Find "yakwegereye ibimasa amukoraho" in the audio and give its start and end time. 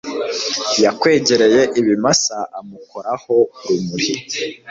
0.83-3.35